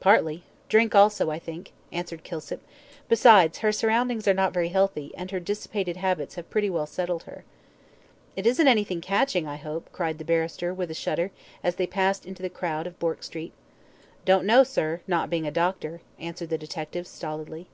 "Partly; 0.00 0.42
drink 0.68 0.96
also, 0.96 1.30
I 1.30 1.38
think," 1.38 1.72
answered 1.92 2.24
Kilsip. 2.24 2.60
"Besides, 3.08 3.58
her 3.58 3.70
surroundings 3.70 4.26
are 4.26 4.34
not 4.34 4.52
very 4.52 4.70
healthy, 4.70 5.12
and 5.16 5.30
her 5.30 5.38
dissipated 5.38 5.98
habits 5.98 6.34
have 6.34 6.50
pretty 6.50 6.68
well 6.68 6.84
settled 6.84 7.22
her." 7.22 7.44
"It 8.34 8.44
isn't 8.44 8.66
anything 8.66 9.00
catching, 9.00 9.46
I 9.46 9.54
hope," 9.54 9.88
cried 9.92 10.18
the 10.18 10.24
barrister, 10.24 10.74
with 10.74 10.90
a 10.90 10.94
shudder, 10.94 11.30
as 11.62 11.76
they 11.76 11.86
passed 11.86 12.26
into 12.26 12.42
the 12.42 12.50
crowd 12.50 12.88
of 12.88 12.98
Bourke 12.98 13.22
Street. 13.22 13.52
"Don't 14.24 14.44
know, 14.46 14.64
sir, 14.64 15.00
not 15.06 15.30
being 15.30 15.46
a 15.46 15.52
doctor," 15.52 16.00
answered 16.18 16.50
the 16.50 16.58
detective, 16.58 17.06
stolidly. 17.06 17.68